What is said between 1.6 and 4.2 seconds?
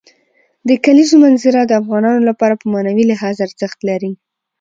د افغانانو لپاره په معنوي لحاظ ارزښت لري.